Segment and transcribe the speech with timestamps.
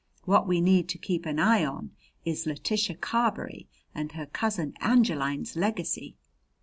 [0.23, 1.91] What we need to keep an eye on
[2.25, 6.15] is Letitia Carberry and her Cousin Angeline's legacy."